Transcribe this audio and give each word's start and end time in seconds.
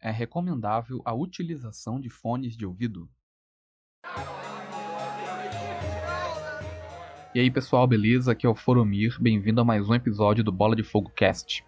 É 0.00 0.12
recomendável 0.12 1.02
a 1.04 1.12
utilização 1.12 1.98
de 1.98 2.08
fones 2.08 2.56
de 2.56 2.64
ouvido. 2.64 3.08
E 7.34 7.40
aí 7.40 7.50
pessoal, 7.50 7.84
beleza? 7.84 8.30
Aqui 8.30 8.46
é 8.46 8.48
o 8.48 8.54
Foromir, 8.54 9.20
bem-vindo 9.20 9.60
a 9.60 9.64
mais 9.64 9.88
um 9.88 9.94
episódio 9.94 10.44
do 10.44 10.52
Bola 10.52 10.76
de 10.76 10.84
Fogo 10.84 11.10
Cast. 11.10 11.64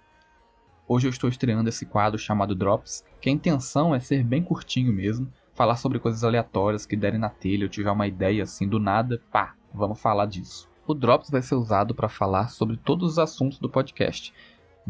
Hoje 0.86 1.08
eu 1.08 1.10
estou 1.10 1.28
estreando 1.28 1.68
esse 1.68 1.84
quadro 1.84 2.20
chamado 2.20 2.54
Drops, 2.54 3.04
que 3.20 3.28
a 3.28 3.32
intenção 3.32 3.92
é 3.92 3.98
ser 3.98 4.22
bem 4.22 4.44
curtinho 4.44 4.92
mesmo, 4.92 5.28
falar 5.52 5.74
sobre 5.74 5.98
coisas 5.98 6.22
aleatórias 6.22 6.86
que 6.86 6.96
derem 6.96 7.18
na 7.18 7.30
telha, 7.30 7.64
eu 7.64 7.68
tiver 7.68 7.90
uma 7.90 8.06
ideia 8.06 8.44
assim 8.44 8.68
do 8.68 8.78
nada, 8.78 9.20
pá, 9.32 9.56
vamos 9.74 10.00
falar 10.00 10.26
disso. 10.26 10.70
O 10.86 10.94
Drops 10.94 11.30
vai 11.30 11.42
ser 11.42 11.56
usado 11.56 11.96
para 11.96 12.08
falar 12.08 12.48
sobre 12.48 12.76
todos 12.76 13.10
os 13.10 13.18
assuntos 13.18 13.58
do 13.58 13.68
podcast, 13.68 14.32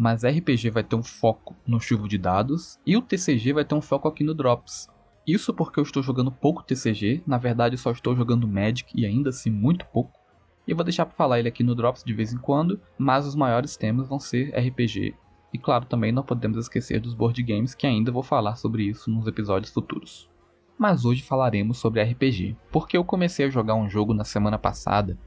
mas 0.01 0.25
RPG 0.25 0.71
vai 0.71 0.83
ter 0.83 0.97
um 0.97 1.03
foco 1.03 1.55
no 1.67 1.79
chuvo 1.79 2.09
de 2.09 2.17
dados 2.17 2.81
e 2.87 2.97
o 2.97 3.03
TCG 3.03 3.53
vai 3.53 3.67
ter 3.67 3.75
um 3.75 3.83
foco 3.83 4.09
aqui 4.09 4.25
no 4.25 4.33
Drops. 4.33 4.89
Isso 5.27 5.53
porque 5.53 5.79
eu 5.79 5.83
estou 5.83 6.03
jogando 6.03 6.33
pouco 6.33 6.63
TCG, 6.63 7.23
na 7.27 7.37
verdade 7.37 7.77
só 7.77 7.91
estou 7.91 8.17
jogando 8.17 8.49
Magic 8.49 8.91
e 8.97 9.05
ainda 9.05 9.29
assim 9.29 9.51
muito 9.51 9.85
pouco. 9.85 10.19
Eu 10.67 10.75
vou 10.75 10.87
deixar 10.87 11.05
para 11.05 11.15
falar 11.15 11.39
ele 11.39 11.49
aqui 11.49 11.63
no 11.63 11.75
Drops 11.75 12.03
de 12.03 12.15
vez 12.15 12.33
em 12.33 12.39
quando, 12.39 12.81
mas 12.97 13.27
os 13.27 13.35
maiores 13.35 13.77
temas 13.77 14.09
vão 14.09 14.19
ser 14.19 14.55
RPG. 14.59 15.15
E 15.53 15.59
claro, 15.59 15.85
também 15.85 16.13
não 16.13 16.23
podemos 16.23 16.57
esquecer 16.57 16.99
dos 16.99 17.13
board 17.13 17.43
games, 17.43 17.75
que 17.75 17.87
ainda 17.87 18.11
vou 18.11 18.23
falar 18.23 18.57
sobre 18.57 18.85
isso 18.85 19.11
nos 19.11 19.27
episódios 19.27 19.71
futuros. 19.71 20.31
Mas 20.79 21.05
hoje 21.05 21.23
falaremos 21.23 21.77
sobre 21.77 22.03
RPG, 22.03 22.57
porque 22.73 22.97
eu 22.97 23.05
comecei 23.05 23.45
a 23.45 23.51
jogar 23.51 23.75
um 23.75 23.91
jogo 23.91 24.15
na 24.15 24.25
semana 24.25 24.57
passada 24.57 25.19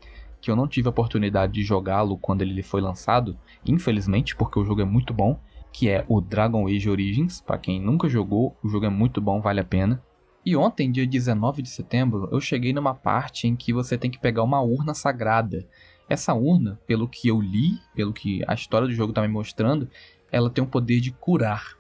que 0.44 0.52
eu 0.52 0.58
não 0.58 0.68
tive 0.68 0.90
a 0.90 0.90
oportunidade 0.90 1.54
de 1.54 1.64
jogá-lo 1.64 2.18
quando 2.18 2.42
ele 2.42 2.62
foi 2.62 2.82
lançado, 2.82 3.38
infelizmente, 3.66 4.36
porque 4.36 4.60
o 4.60 4.66
jogo 4.66 4.82
é 4.82 4.86
muito 4.86 5.14
bom, 5.14 5.40
que 5.72 5.90
é 5.90 6.04
o 6.06 6.20
Dragon 6.20 6.68
Age 6.68 6.90
Origins. 6.90 7.40
Para 7.40 7.58
quem 7.58 7.80
nunca 7.80 8.10
jogou, 8.10 8.54
o 8.62 8.68
jogo 8.68 8.86
é 8.86 8.90
muito 8.90 9.22
bom, 9.22 9.40
vale 9.40 9.62
a 9.62 9.64
pena. 9.64 10.04
E 10.46 10.54
ontem, 10.58 10.92
dia 10.92 11.08
19 11.08 11.62
de 11.62 11.70
setembro, 11.70 12.28
eu 12.30 12.42
cheguei 12.42 12.74
numa 12.74 12.94
parte 12.94 13.48
em 13.48 13.56
que 13.56 13.72
você 13.72 13.98
tem 13.98 14.12
que 14.12 14.20
pegar 14.20 14.44
uma 14.44 14.62
urna 14.62 14.94
sagrada. 14.94 15.66
Essa 16.10 16.34
urna, 16.34 16.78
pelo 16.86 17.08
que 17.08 17.30
eu 17.30 17.40
li, 17.40 17.80
pelo 17.96 18.12
que 18.12 18.44
a 18.46 18.54
história 18.54 18.86
do 18.86 18.94
jogo 18.94 19.12
está 19.12 19.22
me 19.22 19.30
mostrando, 19.30 19.90
ela 20.30 20.50
tem 20.50 20.62
o 20.62 20.68
poder 20.68 21.00
de 21.00 21.14
curar. 21.14 21.78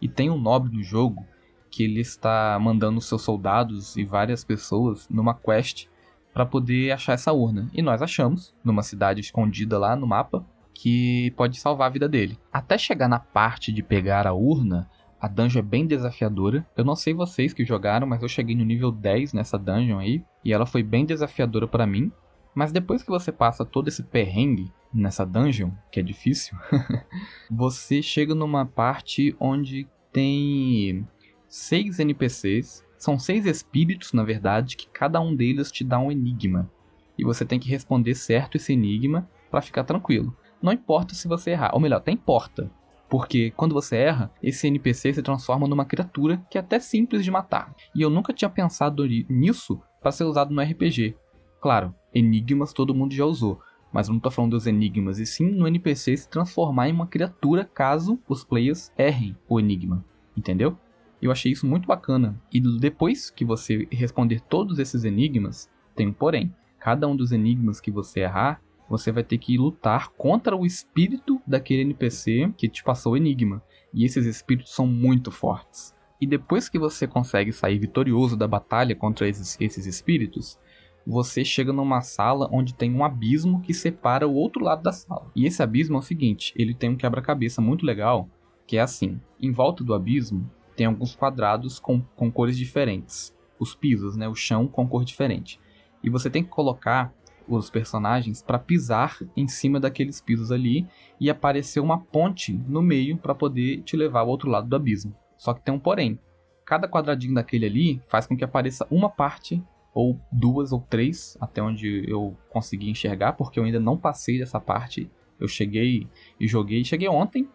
E 0.00 0.08
tem 0.08 0.30
um 0.30 0.40
nobre 0.40 0.74
no 0.74 0.82
jogo 0.82 1.26
que 1.70 1.84
ele 1.84 2.00
está 2.00 2.58
mandando 2.58 3.02
seus 3.02 3.20
soldados 3.20 3.98
e 3.98 4.04
várias 4.06 4.42
pessoas 4.42 5.06
numa 5.10 5.34
quest 5.34 5.88
para 6.32 6.46
poder 6.46 6.92
achar 6.92 7.14
essa 7.14 7.32
urna. 7.32 7.68
E 7.72 7.82
nós 7.82 8.02
achamos, 8.02 8.54
numa 8.64 8.82
cidade 8.82 9.20
escondida 9.20 9.78
lá 9.78 9.96
no 9.96 10.06
mapa, 10.06 10.44
que 10.74 11.32
pode 11.36 11.58
salvar 11.58 11.88
a 11.88 11.92
vida 11.92 12.08
dele. 12.08 12.38
Até 12.52 12.78
chegar 12.78 13.08
na 13.08 13.18
parte 13.18 13.72
de 13.72 13.82
pegar 13.82 14.26
a 14.26 14.32
urna, 14.32 14.88
a 15.20 15.26
dungeon 15.26 15.60
é 15.60 15.62
bem 15.62 15.86
desafiadora. 15.86 16.64
Eu 16.76 16.84
não 16.84 16.94
sei 16.94 17.12
vocês 17.12 17.52
que 17.52 17.64
jogaram, 17.64 18.06
mas 18.06 18.22
eu 18.22 18.28
cheguei 18.28 18.54
no 18.54 18.64
nível 18.64 18.92
10 18.92 19.32
nessa 19.32 19.58
dungeon 19.58 19.98
aí, 19.98 20.24
e 20.44 20.52
ela 20.52 20.66
foi 20.66 20.82
bem 20.82 21.04
desafiadora 21.04 21.66
para 21.66 21.86
mim. 21.86 22.12
Mas 22.54 22.72
depois 22.72 23.02
que 23.02 23.10
você 23.10 23.32
passa 23.32 23.64
todo 23.64 23.88
esse 23.88 24.02
perrengue 24.02 24.72
nessa 24.92 25.26
dungeon, 25.26 25.70
que 25.90 26.00
é 26.00 26.02
difícil, 26.02 26.56
você 27.50 28.00
chega 28.00 28.34
numa 28.34 28.64
parte 28.64 29.36
onde 29.40 29.88
tem 30.12 31.06
seis 31.48 31.98
NPCs 31.98 32.84
são 32.98 33.18
seis 33.18 33.46
espíritos, 33.46 34.12
na 34.12 34.24
verdade, 34.24 34.76
que 34.76 34.88
cada 34.88 35.20
um 35.20 35.34
deles 35.34 35.70
te 35.70 35.84
dá 35.84 35.98
um 35.98 36.10
enigma. 36.10 36.70
E 37.16 37.24
você 37.24 37.44
tem 37.44 37.58
que 37.58 37.70
responder 37.70 38.14
certo 38.14 38.56
esse 38.56 38.72
enigma 38.72 39.28
para 39.50 39.62
ficar 39.62 39.84
tranquilo. 39.84 40.36
Não 40.60 40.72
importa 40.72 41.14
se 41.14 41.28
você 41.28 41.52
errar, 41.52 41.70
ou 41.72 41.80
melhor, 41.80 41.98
até 41.98 42.10
importa. 42.10 42.70
Porque 43.08 43.52
quando 43.52 43.72
você 43.72 43.96
erra, 43.96 44.30
esse 44.42 44.66
NPC 44.66 45.14
se 45.14 45.22
transforma 45.22 45.66
numa 45.66 45.84
criatura 45.84 46.44
que 46.50 46.58
é 46.58 46.60
até 46.60 46.78
simples 46.78 47.24
de 47.24 47.30
matar. 47.30 47.74
E 47.94 48.02
eu 48.02 48.10
nunca 48.10 48.34
tinha 48.34 48.50
pensado 48.50 49.06
nisso 49.28 49.80
para 50.00 50.12
ser 50.12 50.24
usado 50.24 50.52
no 50.52 50.60
RPG. 50.60 51.16
Claro, 51.60 51.94
enigmas 52.14 52.72
todo 52.72 52.94
mundo 52.94 53.14
já 53.14 53.24
usou, 53.24 53.60
mas 53.92 54.08
eu 54.08 54.12
não 54.12 54.18
estou 54.18 54.30
falando 54.30 54.52
dos 54.52 54.66
enigmas, 54.66 55.18
e 55.18 55.26
sim 55.26 55.50
no 55.50 55.66
NPC 55.66 56.16
se 56.16 56.28
transformar 56.28 56.88
em 56.88 56.92
uma 56.92 57.06
criatura 57.06 57.64
caso 57.64 58.18
os 58.28 58.44
players 58.44 58.92
errem 58.98 59.36
o 59.48 59.58
enigma. 59.58 60.04
Entendeu? 60.36 60.76
Eu 61.20 61.32
achei 61.32 61.52
isso 61.52 61.66
muito 61.66 61.86
bacana. 61.86 62.40
E 62.52 62.60
depois 62.60 63.30
que 63.30 63.44
você 63.44 63.88
responder 63.90 64.40
todos 64.40 64.78
esses 64.78 65.04
enigmas, 65.04 65.70
tem 65.94 66.06
um 66.06 66.12
porém. 66.12 66.54
Cada 66.78 67.08
um 67.08 67.16
dos 67.16 67.32
enigmas 67.32 67.80
que 67.80 67.90
você 67.90 68.20
errar, 68.20 68.60
você 68.88 69.10
vai 69.10 69.24
ter 69.24 69.38
que 69.38 69.58
lutar 69.58 70.10
contra 70.10 70.56
o 70.56 70.64
espírito 70.64 71.40
daquele 71.46 71.82
NPC 71.82 72.52
que 72.56 72.68
te 72.68 72.84
passou 72.84 73.12
o 73.12 73.16
enigma. 73.16 73.62
E 73.92 74.04
esses 74.04 74.26
espíritos 74.26 74.74
são 74.74 74.86
muito 74.86 75.30
fortes. 75.30 75.94
E 76.20 76.26
depois 76.26 76.68
que 76.68 76.78
você 76.78 77.06
consegue 77.06 77.52
sair 77.52 77.78
vitorioso 77.78 78.36
da 78.36 78.46
batalha 78.46 78.94
contra 78.94 79.28
esses, 79.28 79.56
esses 79.60 79.86
espíritos, 79.86 80.58
você 81.06 81.44
chega 81.44 81.72
numa 81.72 82.00
sala 82.00 82.48
onde 82.52 82.74
tem 82.74 82.94
um 82.94 83.04
abismo 83.04 83.60
que 83.60 83.72
separa 83.72 84.26
o 84.26 84.34
outro 84.34 84.62
lado 84.62 84.82
da 84.82 84.92
sala. 84.92 85.30
E 85.34 85.46
esse 85.46 85.62
abismo 85.62 85.96
é 85.96 85.98
o 85.98 86.02
seguinte: 86.02 86.52
ele 86.56 86.74
tem 86.74 86.90
um 86.90 86.96
quebra-cabeça 86.96 87.60
muito 87.60 87.86
legal, 87.86 88.28
que 88.66 88.76
é 88.76 88.80
assim: 88.80 89.20
em 89.40 89.50
volta 89.52 89.82
do 89.82 89.94
abismo 89.94 90.50
tem 90.78 90.86
alguns 90.86 91.16
quadrados 91.16 91.80
com, 91.80 92.00
com 92.14 92.30
cores 92.30 92.56
diferentes. 92.56 93.36
Os 93.58 93.74
pisos, 93.74 94.16
né? 94.16 94.28
O 94.28 94.34
chão 94.36 94.68
com 94.68 94.86
cor 94.86 95.04
diferente. 95.04 95.60
E 96.04 96.08
você 96.08 96.30
tem 96.30 96.44
que 96.44 96.48
colocar 96.48 97.12
os 97.48 97.68
personagens 97.68 98.40
para 98.40 98.60
pisar 98.60 99.18
em 99.36 99.48
cima 99.48 99.80
daqueles 99.80 100.20
pisos 100.20 100.52
ali 100.52 100.86
e 101.18 101.28
aparecer 101.28 101.80
uma 101.80 101.98
ponte 101.98 102.52
no 102.52 102.80
meio 102.80 103.16
para 103.16 103.34
poder 103.34 103.82
te 103.82 103.96
levar 103.96 104.20
ao 104.20 104.28
outro 104.28 104.48
lado 104.48 104.68
do 104.68 104.76
abismo. 104.76 105.12
Só 105.36 105.52
que 105.52 105.62
tem 105.62 105.74
um 105.74 105.80
porém. 105.80 106.16
Cada 106.64 106.86
quadradinho 106.86 107.34
daquele 107.34 107.66
ali 107.66 108.02
faz 108.06 108.28
com 108.28 108.36
que 108.36 108.44
apareça 108.44 108.86
uma 108.88 109.10
parte 109.10 109.60
ou 109.92 110.20
duas 110.30 110.70
ou 110.70 110.80
três, 110.88 111.36
até 111.40 111.60
onde 111.60 112.04
eu 112.08 112.36
consegui 112.50 112.88
enxergar, 112.88 113.32
porque 113.32 113.58
eu 113.58 113.64
ainda 113.64 113.80
não 113.80 113.96
passei 113.96 114.38
dessa 114.38 114.60
parte. 114.60 115.10
Eu 115.40 115.48
cheguei 115.48 116.06
e 116.38 116.46
joguei, 116.46 116.84
cheguei 116.84 117.08
ontem 117.08 117.48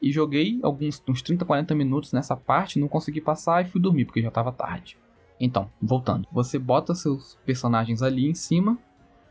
e 0.00 0.12
joguei 0.12 0.60
alguns 0.62 1.02
uns 1.08 1.22
30, 1.22 1.44
40 1.44 1.74
minutos 1.74 2.12
nessa 2.12 2.36
parte, 2.36 2.78
não 2.78 2.88
consegui 2.88 3.20
passar 3.20 3.62
e 3.62 3.68
fui 3.68 3.80
dormir 3.80 4.04
porque 4.04 4.22
já 4.22 4.28
estava 4.28 4.52
tarde. 4.52 4.98
Então, 5.40 5.70
voltando. 5.80 6.28
Você 6.32 6.58
bota 6.58 6.94
seus 6.94 7.38
personagens 7.44 8.02
ali 8.02 8.28
em 8.28 8.34
cima 8.34 8.78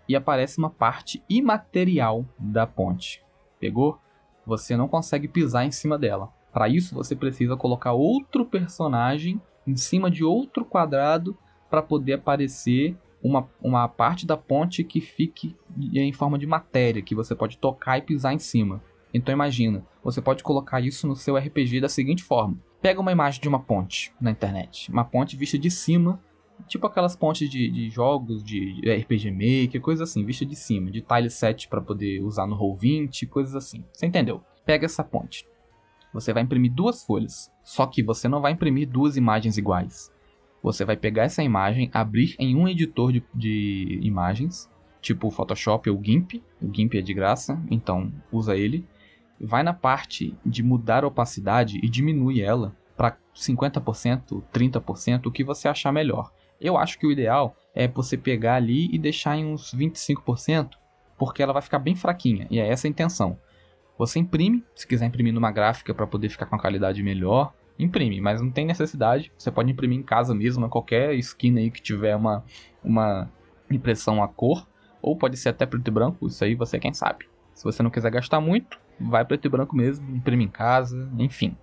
e 0.07 0.15
aparece 0.15 0.57
uma 0.57 0.69
parte 0.69 1.23
imaterial 1.29 2.25
da 2.37 2.67
ponte. 2.67 3.23
Pegou? 3.59 3.99
Você 4.45 4.75
não 4.75 4.87
consegue 4.87 5.27
pisar 5.27 5.65
em 5.65 5.71
cima 5.71 5.97
dela. 5.97 6.29
Para 6.51 6.67
isso, 6.67 6.93
você 6.93 7.15
precisa 7.15 7.55
colocar 7.55 7.93
outro 7.93 8.45
personagem 8.45 9.41
em 9.65 9.75
cima 9.75 10.11
de 10.11 10.23
outro 10.23 10.65
quadrado 10.65 11.37
para 11.69 11.81
poder 11.81 12.13
aparecer 12.13 12.97
uma, 13.23 13.47
uma 13.61 13.87
parte 13.87 14.27
da 14.27 14.35
ponte 14.35 14.83
que 14.83 14.99
fique 14.99 15.55
em 15.93 16.11
forma 16.11 16.37
de 16.37 16.45
matéria, 16.45 17.01
que 17.01 17.15
você 17.15 17.33
pode 17.33 17.57
tocar 17.57 17.97
e 17.97 18.01
pisar 18.01 18.33
em 18.33 18.39
cima. 18.39 18.83
Então 19.13 19.31
imagina, 19.31 19.85
você 20.03 20.21
pode 20.21 20.43
colocar 20.43 20.81
isso 20.81 21.07
no 21.07 21.15
seu 21.15 21.37
RPG 21.37 21.81
da 21.81 21.89
seguinte 21.89 22.23
forma: 22.23 22.57
pega 22.81 22.99
uma 22.99 23.11
imagem 23.11 23.41
de 23.41 23.47
uma 23.47 23.59
ponte 23.59 24.13
na 24.19 24.31
internet, 24.31 24.91
uma 24.91 25.03
ponte 25.03 25.37
vista 25.37 25.57
de 25.57 25.69
cima, 25.69 26.19
tipo 26.67 26.87
aquelas 26.87 27.15
pontes 27.15 27.49
de, 27.49 27.69
de 27.69 27.89
jogos 27.89 28.43
de 28.43 28.81
RPG 28.81 29.31
Maker, 29.31 29.81
coisa 29.81 30.03
assim, 30.03 30.25
vista 30.25 30.45
de 30.45 30.55
cima, 30.55 30.89
de 30.89 31.01
tile 31.01 31.29
set 31.29 31.67
para 31.67 31.81
poder 31.81 32.21
usar 32.23 32.47
no 32.47 32.57
Roll20, 32.57 33.27
coisas 33.27 33.55
assim. 33.55 33.83
Você 33.93 34.05
entendeu? 34.05 34.41
Pega 34.65 34.85
essa 34.85 35.03
ponte. 35.03 35.47
Você 36.13 36.31
vai 36.31 36.43
imprimir 36.43 36.71
duas 36.71 37.03
folhas, 37.03 37.51
só 37.63 37.85
que 37.85 38.03
você 38.03 38.27
não 38.27 38.41
vai 38.41 38.51
imprimir 38.51 38.87
duas 38.87 39.17
imagens 39.17 39.57
iguais. 39.57 40.11
Você 40.61 40.85
vai 40.85 40.95
pegar 40.95 41.23
essa 41.23 41.43
imagem, 41.43 41.89
abrir 41.93 42.35
em 42.39 42.55
um 42.55 42.67
editor 42.67 43.11
de, 43.11 43.23
de 43.35 43.99
imagens, 44.01 44.69
tipo 45.01 45.29
Photoshop 45.29 45.89
ou 45.89 46.01
GIMP. 46.01 46.41
O 46.61 46.73
GIMP 46.73 46.95
é 46.95 47.01
de 47.01 47.13
graça, 47.13 47.61
então 47.69 48.11
usa 48.31 48.55
ele 48.55 48.85
vai 49.43 49.63
na 49.63 49.73
parte 49.73 50.35
de 50.45 50.63
mudar 50.63 51.03
a 51.03 51.07
opacidade 51.07 51.79
e 51.83 51.89
diminui 51.89 52.41
ela 52.41 52.75
para 52.95 53.17
50%, 53.35 54.41
30%, 54.53 55.25
o 55.25 55.31
que 55.31 55.43
você 55.43 55.67
achar 55.67 55.91
melhor. 55.91 56.31
Eu 56.61 56.77
acho 56.77 56.97
que 56.97 57.05
o 57.05 57.11
ideal 57.11 57.55
é 57.75 57.87
você 57.87 58.15
pegar 58.15 58.55
ali 58.55 58.89
e 58.93 58.97
deixar 58.97 59.35
em 59.35 59.45
uns 59.45 59.73
25%, 59.75 60.71
porque 61.17 61.43
ela 61.43 61.53
vai 61.53 61.61
ficar 61.61 61.79
bem 61.79 61.95
fraquinha, 61.95 62.47
e 62.49 62.59
é 62.59 62.67
essa 62.67 62.87
a 62.87 62.89
intenção. 62.89 63.37
Você 63.97 64.19
imprime, 64.19 64.63
se 64.75 64.87
quiser 64.87 65.05
imprimir 65.05 65.33
numa 65.33 65.51
gráfica 65.51 65.93
para 65.93 66.07
poder 66.07 66.29
ficar 66.29 66.45
com 66.45 66.55
a 66.55 66.59
qualidade 66.59 67.03
melhor, 67.03 67.53
imprime, 67.77 68.21
mas 68.21 68.41
não 68.41 68.49
tem 68.49 68.65
necessidade. 68.65 69.31
Você 69.37 69.51
pode 69.51 69.71
imprimir 69.71 69.99
em 69.99 70.03
casa 70.03 70.33
mesmo, 70.33 70.65
em 70.65 70.69
qualquer 70.69 71.13
esquina 71.15 71.59
aí 71.59 71.69
que 71.69 71.81
tiver 71.81 72.15
uma, 72.15 72.43
uma 72.83 73.29
impressão 73.69 74.23
a 74.23 74.27
cor, 74.27 74.67
ou 75.01 75.17
pode 75.17 75.37
ser 75.37 75.49
até 75.49 75.65
preto 75.65 75.87
e 75.87 75.91
branco, 75.91 76.27
isso 76.27 76.43
aí 76.43 76.55
você 76.55 76.79
quem 76.79 76.93
sabe. 76.93 77.27
Se 77.53 77.63
você 77.63 77.83
não 77.83 77.89
quiser 77.89 78.09
gastar 78.09 78.39
muito, 78.39 78.79
vai 78.99 79.25
preto 79.25 79.45
e 79.45 79.49
branco 79.49 79.75
mesmo, 79.75 80.15
imprime 80.15 80.43
em 80.45 80.49
casa, 80.49 81.09
enfim. 81.17 81.57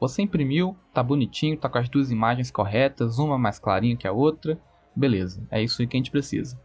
Você 0.00 0.22
imprimiu, 0.22 0.76
tá 0.92 1.02
bonitinho, 1.02 1.56
tá 1.56 1.68
com 1.68 1.78
as 1.78 1.88
duas 1.88 2.10
imagens 2.10 2.50
corretas, 2.50 3.18
uma 3.18 3.38
mais 3.38 3.58
clarinha 3.58 3.96
que 3.96 4.06
a 4.06 4.12
outra, 4.12 4.60
beleza, 4.94 5.46
é 5.50 5.62
isso 5.62 5.80
aí 5.80 5.88
que 5.88 5.96
a 5.96 6.00
gente 6.00 6.10
precisa. 6.10 6.60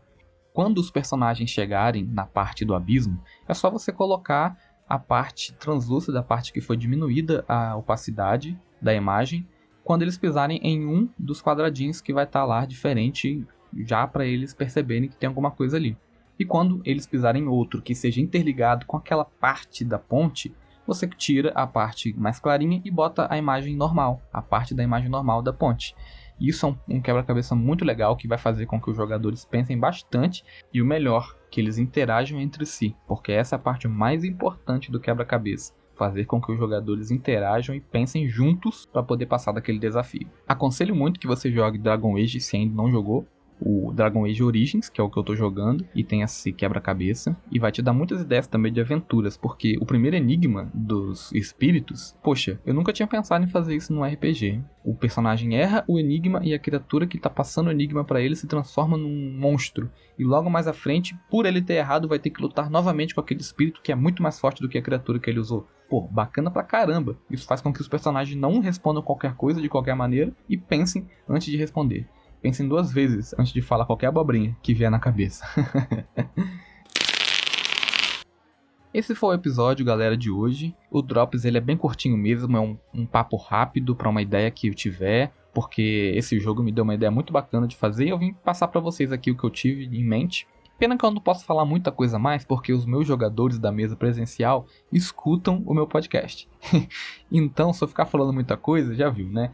Quando 0.53 0.79
os 0.79 0.89
personagens 0.89 1.49
chegarem 1.49 2.03
na 2.03 2.25
parte 2.25 2.65
do 2.65 2.73
abismo, 2.73 3.21
é 3.47 3.53
só 3.53 3.69
você 3.69 3.91
colocar 3.91 4.57
a 4.89 4.97
parte 4.97 5.53
translúcida, 5.53 6.19
a 6.19 6.23
parte 6.23 6.51
que 6.51 6.61
foi 6.61 6.75
diminuída 6.75 7.45
a 7.47 7.75
opacidade, 7.75 8.59
da 8.81 8.93
imagem 8.93 9.47
quando 9.87 10.01
eles 10.01 10.17
pisarem 10.17 10.59
em 10.61 10.85
um 10.85 11.07
dos 11.17 11.41
quadradinhos 11.41 12.01
que 12.01 12.11
vai 12.11 12.25
estar 12.25 12.41
tá 12.41 12.45
lá 12.45 12.65
diferente, 12.65 13.47
já 13.85 14.05
para 14.05 14.25
eles 14.25 14.53
perceberem 14.53 15.07
que 15.07 15.15
tem 15.15 15.27
alguma 15.27 15.49
coisa 15.49 15.77
ali. 15.77 15.97
E 16.39 16.45
quando 16.45 16.81
eles 16.85 17.07
pisarem 17.07 17.43
em 17.43 17.47
outro 17.47 17.81
que 17.81 17.95
seja 17.95 18.21
interligado 18.21 18.85
com 18.85 18.97
aquela 18.97 19.25
parte 19.25 19.83
da 19.83 19.97
ponte, 19.97 20.53
você 20.85 21.07
tira 21.07 21.51
a 21.53 21.67
parte 21.67 22.13
mais 22.17 22.39
clarinha 22.39 22.81
e 22.85 22.89
bota 22.89 23.27
a 23.29 23.37
imagem 23.37 23.75
normal, 23.75 24.21
a 24.31 24.41
parte 24.41 24.73
da 24.73 24.83
imagem 24.83 25.09
normal 25.09 25.41
da 25.41 25.51
ponte. 25.51 25.93
Isso 26.39 26.65
é 26.65 26.69
um, 26.69 26.97
um 26.97 27.01
quebra-cabeça 27.01 27.55
muito 27.55 27.83
legal 27.83 28.15
que 28.15 28.27
vai 28.27 28.37
fazer 28.37 28.67
com 28.67 28.79
que 28.79 28.89
os 28.89 28.95
jogadores 28.95 29.43
pensem 29.43 29.77
bastante 29.77 30.45
e 30.73 30.81
o 30.81 30.85
melhor, 30.85 31.35
que 31.49 31.59
eles 31.59 31.77
interajam 31.77 32.39
entre 32.39 32.65
si, 32.65 32.95
porque 33.07 33.31
essa 33.31 33.55
é 33.55 33.57
a 33.57 33.59
parte 33.59 33.87
mais 33.87 34.23
importante 34.23 34.91
do 34.91 34.99
quebra-cabeça 34.99 35.73
fazer 35.97 36.25
com 36.25 36.39
que 36.39 36.51
os 36.51 36.59
jogadores 36.59 37.09
interajam 37.09 37.75
e 37.75 37.81
pensem 37.81 38.29
juntos 38.29 38.85
para 38.85 39.03
poder 39.03 39.25
passar 39.25 39.51
daquele 39.51 39.79
desafio. 39.79 40.29
Aconselho 40.47 40.95
muito 40.95 41.19
que 41.19 41.25
você 41.25 41.51
jogue 41.51 41.79
Dragon 41.79 42.15
Age 42.15 42.39
se 42.39 42.55
ainda 42.55 42.75
não 42.75 42.91
jogou, 42.91 43.27
o 43.59 43.91
Dragon 43.93 44.25
Age 44.25 44.43
Origins, 44.43 44.89
que 44.89 45.01
é 45.01 45.03
o 45.03 45.09
que 45.09 45.17
eu 45.17 45.23
tô 45.23 45.35
jogando, 45.35 45.85
e 45.93 46.03
tem 46.03 46.21
esse 46.21 46.51
quebra-cabeça, 46.51 47.35
e 47.51 47.59
vai 47.59 47.71
te 47.71 47.81
dar 47.81 47.93
muitas 47.93 48.21
ideias 48.21 48.47
também 48.47 48.71
de 48.71 48.81
aventuras, 48.81 49.37
porque 49.37 49.77
o 49.81 49.85
primeiro 49.85 50.15
enigma 50.15 50.69
dos 50.73 51.31
espíritos, 51.31 52.15
poxa, 52.23 52.59
eu 52.65 52.73
nunca 52.73 52.93
tinha 52.93 53.07
pensado 53.07 53.43
em 53.43 53.49
fazer 53.49 53.75
isso 53.75 53.93
no 53.93 54.03
RPG. 54.03 54.61
O 54.83 54.95
personagem 54.95 55.55
erra 55.55 55.83
o 55.87 55.99
enigma 55.99 56.39
e 56.43 56.53
a 56.53 56.59
criatura 56.59 57.07
que 57.07 57.19
tá 57.19 57.29
passando 57.29 57.67
o 57.67 57.71
enigma 57.71 58.03
para 58.03 58.21
ele 58.21 58.35
se 58.35 58.47
transforma 58.47 58.97
num 58.97 59.37
monstro, 59.37 59.89
e 60.17 60.23
logo 60.23 60.49
mais 60.49 60.67
à 60.67 60.73
frente, 60.73 61.17
por 61.29 61.45
ele 61.45 61.61
ter 61.61 61.75
errado, 61.75 62.07
vai 62.07 62.19
ter 62.19 62.29
que 62.29 62.41
lutar 62.41 62.69
novamente 62.69 63.13
com 63.13 63.21
aquele 63.21 63.41
espírito 63.41 63.81
que 63.81 63.91
é 63.91 63.95
muito 63.95 64.23
mais 64.23 64.39
forte 64.39 64.61
do 64.61 64.69
que 64.69 64.77
a 64.77 64.81
criatura 64.81 65.19
que 65.19 65.29
ele 65.29 65.39
usou. 65.39 65.67
Pô, 65.89 66.01
bacana 66.01 66.51
pra 66.51 66.63
caramba. 66.63 67.17
Isso 67.29 67.47
faz 67.47 67.61
com 67.61 67.71
que 67.71 67.79
os 67.79 67.87
personagens 67.87 68.37
não 68.37 68.59
respondam 68.59 69.01
qualquer 69.01 69.35
coisa 69.35 69.61
de 69.61 69.69
qualquer 69.69 69.95
maneira 69.95 70.33
e 70.49 70.57
pensem 70.57 71.07
antes 71.29 71.47
de 71.47 71.55
responder. 71.55 72.07
Pensem 72.41 72.67
duas 72.67 72.91
vezes 72.91 73.33
antes 73.37 73.51
de 73.51 73.61
falar 73.61 73.85
qualquer 73.85 74.07
abobrinha 74.07 74.55
que 74.61 74.73
vier 74.73 74.91
na 74.91 74.99
cabeça. 74.99 75.45
Esse 78.93 79.13
foi 79.13 79.29
o 79.29 79.37
episódio, 79.37 79.85
galera, 79.85 80.15
de 80.17 80.31
hoje. 80.31 80.75
O 80.89 81.01
Drops 81.01 81.45
ele 81.45 81.57
é 81.57 81.61
bem 81.61 81.77
curtinho 81.77 82.17
mesmo, 82.17 82.55
é 82.57 82.59
um, 82.59 82.77
um 82.93 83.05
papo 83.05 83.35
rápido 83.37 83.95
para 83.95 84.09
uma 84.09 84.21
ideia 84.21 84.49
que 84.49 84.67
eu 84.67 84.73
tiver, 84.73 85.31
porque 85.53 86.13
esse 86.15 86.39
jogo 86.39 86.63
me 86.63 86.71
deu 86.71 86.83
uma 86.83 86.95
ideia 86.95 87.11
muito 87.11 87.33
bacana 87.33 87.67
de 87.67 87.75
fazer 87.75 88.05
e 88.05 88.09
eu 88.09 88.17
vim 88.17 88.33
passar 88.33 88.67
para 88.69 88.81
vocês 88.81 89.11
aqui 89.11 89.29
o 89.29 89.37
que 89.37 89.43
eu 89.43 89.49
tive 89.49 89.85
em 89.85 90.03
mente. 90.03 90.47
Pena 90.79 90.97
que 90.97 91.03
eu 91.03 91.11
não 91.11 91.21
posso 91.21 91.43
falar 91.43 91.65
muita 91.65 91.91
coisa 91.91 92.19
mais, 92.19 92.45
porque 92.45 92.71
os 92.71 92.85
meus 92.85 93.07
jogadores 93.07 93.57
da 93.57 93.71
mesa 93.71 93.95
presencial 93.95 94.67
escutam 94.91 95.63
o 95.65 95.73
meu 95.73 95.87
podcast. 95.87 96.47
então, 97.31 97.73
se 97.73 97.83
eu 97.83 97.87
ficar 97.87 98.05
falando 98.05 98.31
muita 98.31 98.55
coisa, 98.55 98.93
já 98.93 99.09
viu, 99.09 99.27
né? 99.27 99.51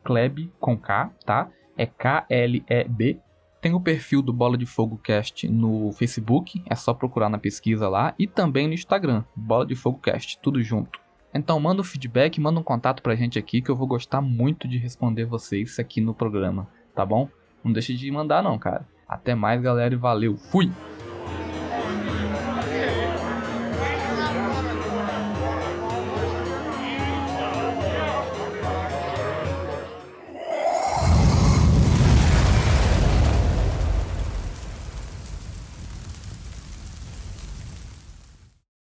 @kleb 0.02 0.50
com 0.58 0.78
K, 0.78 1.10
tá? 1.26 1.50
É 1.76 1.84
K 1.84 2.24
L 2.30 2.64
E 2.66 2.84
B. 2.84 3.18
Tem 3.60 3.74
o 3.74 3.80
perfil 3.80 4.22
do 4.22 4.32
Bola 4.32 4.56
de 4.56 4.64
Fogo 4.64 4.96
Cast 4.96 5.46
no 5.46 5.92
Facebook, 5.92 6.62
é 6.66 6.74
só 6.74 6.94
procurar 6.94 7.28
na 7.28 7.36
pesquisa 7.38 7.86
lá, 7.88 8.14
e 8.18 8.26
também 8.26 8.66
no 8.66 8.72
Instagram, 8.72 9.24
Bola 9.36 9.66
de 9.66 9.74
Fogo 9.74 9.98
Cast, 9.98 10.38
tudo 10.40 10.62
junto. 10.62 11.03
Então 11.34 11.58
manda 11.58 11.80
um 11.80 11.84
feedback, 11.84 12.40
manda 12.40 12.60
um 12.60 12.62
contato 12.62 13.02
pra 13.02 13.16
gente 13.16 13.38
aqui 13.38 13.60
que 13.60 13.68
eu 13.68 13.74
vou 13.74 13.88
gostar 13.88 14.20
muito 14.20 14.68
de 14.68 14.78
responder 14.78 15.24
vocês 15.24 15.78
aqui 15.80 16.00
no 16.00 16.14
programa, 16.14 16.68
tá 16.94 17.04
bom? 17.04 17.28
Não 17.62 17.72
deixe 17.72 17.94
de 17.94 18.08
mandar 18.10 18.42
não, 18.42 18.56
cara. 18.56 18.86
Até 19.08 19.34
mais, 19.34 19.60
galera, 19.60 19.92
e 19.92 19.96
valeu. 19.96 20.36
Fui! 20.36 20.70